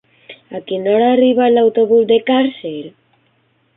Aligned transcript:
A 0.59 0.61
quina 0.69 0.93
hora 0.95 1.11
arriba 1.17 1.51
l'autobús 1.57 2.09
de 2.13 2.21
Càrcer? 2.31 2.77